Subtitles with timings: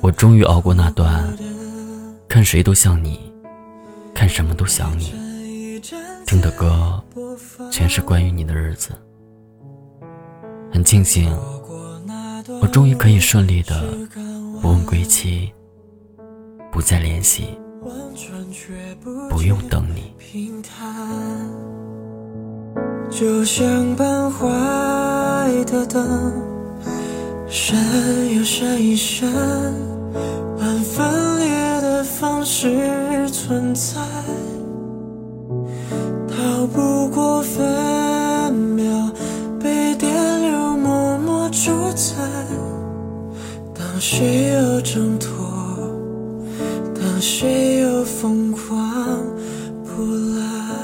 [0.00, 1.36] 我终于熬过那段
[2.28, 3.32] 看谁都像你，
[4.14, 5.80] 看什么都想你，
[6.26, 7.02] 听的歌
[7.70, 8.90] 全是关于你的日子。
[10.72, 11.30] 很庆幸，
[12.60, 13.82] 我终于可以顺利的
[14.60, 15.52] 不问归期，
[16.70, 17.58] 不再联系，
[19.28, 20.12] 不用等你。
[23.10, 24.48] 就像半坏
[25.66, 26.32] 的灯，
[27.54, 27.76] 闪
[28.34, 29.30] 又闪一闪
[30.58, 31.50] 半分裂
[31.82, 34.00] 的方式存在
[36.28, 39.12] 逃不过分秒
[39.60, 42.14] 被电流默默主宰
[43.74, 45.30] 当谁又挣脱
[46.94, 49.22] 当谁又疯狂
[49.84, 50.02] 不
[50.38, 50.81] 来。